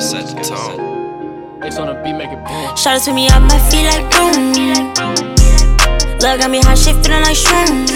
set 0.00 0.26
the 0.26 0.42
tone. 0.42 1.62
It's 1.62 1.76
on 1.78 1.88
a 1.88 2.02
beat, 2.02 2.14
make 2.14 2.30
it 2.30 2.38
boom. 2.46 2.76
Shout 2.76 2.98
out 2.98 3.02
to 3.02 3.12
me 3.12 3.28
on 3.30 3.42
my 3.42 3.58
feet 3.70 3.86
like 3.90 4.06
boom. 4.10 4.54
Love 6.20 6.38
got 6.38 6.50
me 6.50 6.60
hot 6.62 6.78
shit 6.78 6.94
feeling 7.04 7.22
like 7.22 7.36
shrooms. 7.36 7.90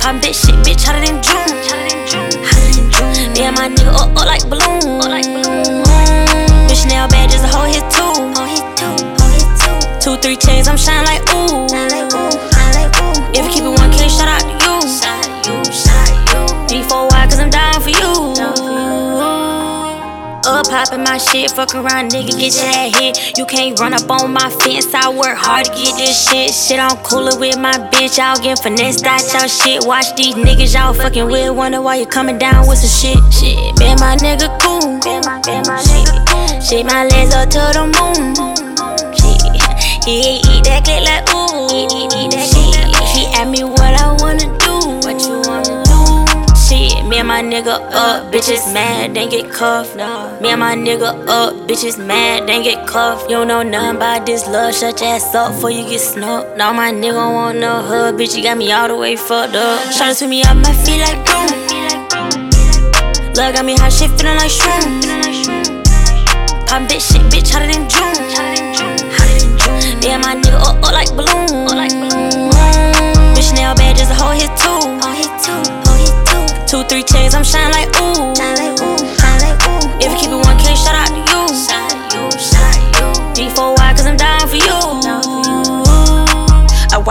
Pop 0.00 0.16
bitch 0.22 0.38
shit, 0.46 0.54
bitch 0.62 0.84
hotter 0.86 1.04
than 1.04 1.20
June. 1.22 1.50
Hotter 1.66 1.86
than 1.90 2.90
June. 2.90 3.32
Me 3.34 3.42
and 3.42 3.56
my 3.56 3.68
nigga 3.68 3.92
up, 3.92 4.10
up 4.16 4.26
like 4.26 4.42
balloon. 4.48 5.02
Bitch 6.68 6.86
nail 6.86 7.08
bad, 7.08 7.30
just 7.30 7.44
a 7.44 7.48
whole 7.48 7.66
hit 7.66 7.84
too. 7.90 8.10
Two, 10.00 10.16
three 10.22 10.36
chains, 10.36 10.68
I'm 10.68 10.76
shine 10.76 11.04
like 11.04 11.22
ooh. 11.34 11.66
If 13.34 13.44
you 13.46 13.50
keep 13.50 13.64
it 13.64 13.78
1K, 13.78 14.08
shout 14.08 14.28
out 14.28 14.59
Up 20.70 20.86
poppin' 20.86 21.02
my 21.02 21.18
shit, 21.18 21.50
fuck 21.50 21.74
around, 21.74 22.12
nigga, 22.12 22.30
get 22.38 22.54
your 22.54 22.70
head 22.70 22.94
hit. 22.94 23.36
You 23.36 23.44
can't 23.44 23.76
run 23.80 23.92
up 23.92 24.08
on 24.08 24.32
my 24.32 24.48
fence, 24.62 24.94
I 24.94 25.08
work 25.10 25.36
hard 25.36 25.66
to 25.66 25.72
get 25.72 25.96
this 25.98 26.30
shit. 26.30 26.54
Shit, 26.54 26.78
I'm 26.78 26.96
cooler 27.02 27.36
with 27.40 27.58
my 27.58 27.72
bitch, 27.90 28.18
y'all 28.18 28.38
get 28.40 28.62
finessed 28.62 29.04
out 29.04 29.20
y'all 29.34 29.48
shit. 29.48 29.84
Watch 29.84 30.14
these 30.14 30.36
niggas, 30.36 30.72
y'all 30.72 30.94
fucking 30.94 31.26
with. 31.26 31.50
wonder 31.56 31.82
why 31.82 31.96
you 31.96 32.06
coming 32.06 32.38
down 32.38 32.68
with 32.68 32.78
some 32.78 32.88
shit. 32.88 33.18
Shit, 33.34 33.58
man, 33.80 33.98
my 33.98 34.14
nigga 34.22 34.46
cool. 34.62 35.00
Shit, 35.02 36.62
shit, 36.62 36.86
my 36.86 37.04
legs 37.04 37.34
up 37.34 37.50
to 37.50 37.62
the 37.74 37.90
moon. 37.90 38.34
Shit, 39.18 40.06
he 40.06 40.38
eat 40.38 40.64
that 40.64 40.84
clip 40.84 41.02
like 41.02 41.34
ooh. 41.34 42.49
My 47.40 47.46
nigga 47.48 47.80
up, 47.92 48.30
bitches 48.30 48.70
mad, 48.74 49.14
they 49.14 49.26
get 49.26 49.50
cuffed. 49.50 49.96
Me 49.96 50.50
and 50.50 50.60
my 50.60 50.76
nigga 50.76 51.26
up, 51.26 51.54
bitches 51.66 51.96
mad, 51.96 52.46
they 52.46 52.62
get 52.62 52.86
cuffed. 52.86 53.30
You 53.30 53.46
know 53.46 53.62
nothing 53.62 53.96
about 53.96 54.26
this 54.26 54.46
love, 54.46 54.74
shut 54.74 55.00
your 55.00 55.08
ass 55.08 55.34
up 55.34 55.54
before 55.54 55.70
you 55.70 55.88
get 55.88 56.00
snuck. 56.00 56.54
Now 56.58 56.70
my 56.74 56.92
nigga 56.92 57.32
want 57.32 57.58
no 57.58 57.80
hug, 57.80 58.16
bitch, 58.16 58.36
you 58.36 58.42
got 58.42 58.58
me 58.58 58.70
all 58.72 58.88
the 58.88 58.96
way 58.96 59.16
fucked 59.16 59.54
up. 59.54 59.80
Out 60.02 60.16
to 60.16 60.26
me, 60.28 60.42
on 60.44 60.60
my 60.60 60.72
feet 60.84 61.00
like 61.00 61.24
boom. 61.24 61.48
Love 63.34 63.54
got 63.54 63.64
me 63.64 63.74
hot 63.78 63.90
shit 63.90 64.10
feeling 64.20 64.36
like 64.36 64.50
shrooms. 64.50 65.06
Pop 66.68 66.82
bitch 66.90 67.10
shit, 67.10 67.22
bitch 67.32 67.50
hotter 67.50 67.72
than 67.72 67.88
June. 67.88 68.99
Three 76.90 77.04
chains, 77.04 77.34
I'm 77.36 77.44
shining 77.44 77.70
like 77.70 77.99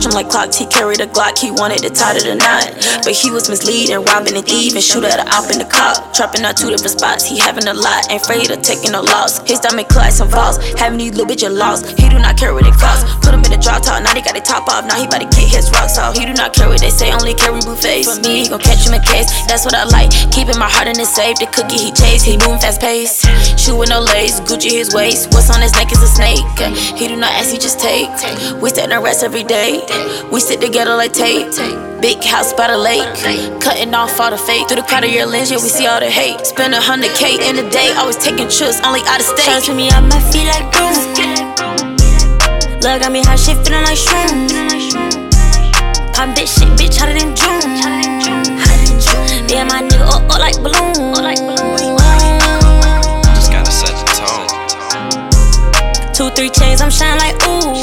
watch 0.00 0.08
him 0.08 0.16
like 0.16 0.30
clocks, 0.30 0.56
he 0.56 0.64
carried 0.66 1.00
a 1.00 1.06
Glock, 1.06 1.36
he 1.38 1.50
wanted 1.50 1.84
to 1.84 1.90
tie 1.90 2.16
to 2.16 2.24
the 2.24 2.34
knot. 2.34 2.72
But 3.04 3.12
he 3.12 3.30
was 3.30 3.48
misleading, 3.52 4.00
robbing 4.08 4.36
and 4.36 4.46
thieving, 4.46 4.80
shoot 4.80 5.04
at 5.04 5.20
a 5.20 5.28
op 5.28 5.52
in 5.52 5.60
the 5.60 5.68
cop. 5.68 6.14
Trapping 6.14 6.40
out 6.40 6.56
two 6.56 6.70
different 6.70 6.96
spots, 6.96 7.28
he 7.28 7.38
having 7.38 7.68
a 7.68 7.74
lot, 7.74 8.08
ain't 8.08 8.22
afraid 8.22 8.50
of 8.50 8.62
taking 8.62 8.92
no 8.92 9.02
loss. 9.02 9.44
His 9.44 9.60
diamond 9.60 9.88
class 9.88 10.20
and 10.20 10.30
falls, 10.30 10.56
having 10.80 10.98
these 10.98 11.12
little 11.12 11.28
bitches 11.28 11.52
lost. 11.52 11.98
He 12.00 12.08
do 12.08 12.18
not 12.18 12.38
care 12.38 12.54
what 12.54 12.64
it 12.64 12.72
costs. 12.80 13.04
Put 13.20 13.34
him 13.34 13.44
in 13.44 13.52
the 13.52 13.60
drop 13.60 13.84
top, 13.84 14.00
now 14.00 14.14
they 14.14 14.24
got 14.24 14.34
the 14.34 14.40
top 14.40 14.68
off, 14.72 14.88
now 14.88 14.96
he 14.96 15.04
bout 15.04 15.20
to 15.20 15.28
kick 15.28 15.52
his 15.52 15.68
rocks 15.76 15.98
off. 15.98 16.16
He 16.16 16.24
do 16.24 16.32
not 16.32 16.56
care 16.56 16.68
what 16.68 16.80
they 16.80 16.90
say, 16.90 17.12
only 17.12 17.34
carry 17.34 17.60
face. 17.76 18.08
For 18.08 18.16
me, 18.24 18.44
he 18.44 18.48
gon' 18.48 18.60
catch 18.60 18.88
him 18.88 18.96
a 18.96 19.02
case, 19.04 19.28
that's 19.44 19.68
what 19.68 19.76
I 19.76 19.84
like. 19.84 20.08
Keeping 20.32 20.56
my 20.56 20.68
heart 20.68 20.88
in 20.88 20.96
his 20.96 21.12
safe, 21.12 21.36
the 21.36 21.46
cookie 21.52 21.76
he 21.76 21.92
chase, 21.92 22.24
he 22.24 22.40
moving 22.40 22.60
fast 22.60 22.80
pace. 22.80 23.20
Shoe 23.60 23.76
no 23.84 24.00
lace, 24.00 24.40
Gucci 24.40 24.72
his 24.80 24.94
waist, 24.94 25.28
what's 25.32 25.50
on 25.52 25.60
his 25.60 25.72
neck 25.76 25.92
is 25.92 26.00
a 26.00 26.08
snake. 26.08 26.40
He 26.96 27.08
do 27.08 27.16
not 27.16 27.32
ask, 27.36 27.52
he 27.52 27.58
just 27.58 27.80
take. 27.80 28.08
We 28.62 28.70
set 28.70 28.88
no 28.88 29.02
rest 29.02 29.22
every 29.22 29.44
day. 29.44 29.84
We 30.30 30.40
sit 30.40 30.60
together 30.60 30.94
like 30.96 31.12
tape. 31.12 31.50
Big 32.00 32.22
house 32.24 32.52
by 32.54 32.68
the 32.68 32.78
lake. 32.78 33.04
Cutting 33.60 33.92
off 33.94 34.18
all 34.20 34.30
the 34.30 34.38
fake. 34.38 34.68
Through 34.68 34.82
the 34.82 34.86
crowd 34.88 35.04
of 35.04 35.10
your 35.10 35.26
lens, 35.26 35.50
yeah, 35.50 35.58
we 35.58 35.68
see 35.68 35.86
all 35.86 36.00
the 36.00 36.08
hate. 36.10 36.46
Spend 36.46 36.74
a 36.74 36.80
hundred 36.80 37.12
K 37.14 37.36
in 37.48 37.58
a 37.58 37.68
day. 37.70 37.92
Always 37.96 38.16
taking 38.16 38.48
trips, 38.48 38.80
only 38.84 39.00
out 39.06 39.20
of 39.20 39.26
Shout 39.26 39.38
out 39.48 39.62
state. 39.62 39.72
to 39.72 39.74
me, 39.74 39.90
on 39.90 40.08
my 40.08 40.20
feet 40.32 40.46
like 40.48 40.70
boom. 40.72 40.94
Love 42.80 43.00
got 43.02 43.12
me 43.12 43.22
hot 43.22 43.38
shit 43.38 43.58
feeling 43.66 43.84
like 43.84 43.98
shrooms. 43.98 44.52
Pop 46.14 46.30
bitch 46.32 46.48
shit, 46.56 46.68
bitch 46.80 46.96
hotter 46.96 47.12
than 47.12 47.36
June. 47.36 47.60
Hotter 47.82 48.80
than 48.88 48.96
June. 48.96 49.48
Yeah, 49.50 49.64
my 49.64 49.82
nigga 49.82 50.06
up, 50.08 50.24
up 50.30 50.40
like 50.40 50.56
balloon. 50.62 51.12
Just 53.34 53.52
gotta 53.52 53.70
set 53.70 53.92
the 53.92 54.04
tone. 54.16 54.48
Two, 56.14 56.30
three 56.34 56.48
chains, 56.50 56.80
I'm 56.80 56.90
shine 56.90 57.18
like 57.18 57.36
ooh. 57.46 57.76